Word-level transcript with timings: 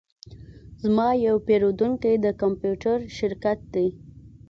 زما 0.81 1.07
یو 1.27 1.35
پیرودونکی 1.47 2.15
د 2.25 2.27
کمپیوټر 2.41 2.97
شرکت 3.17 3.59
دی 3.73 3.87